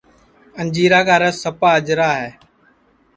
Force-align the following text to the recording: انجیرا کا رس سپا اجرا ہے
انجیرا 0.59 1.01
کا 1.07 1.15
رس 1.21 1.35
سپا 1.43 1.69
اجرا 1.79 2.09
ہے 2.21 2.29